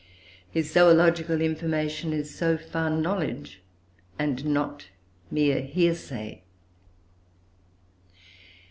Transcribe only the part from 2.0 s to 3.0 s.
is, so far,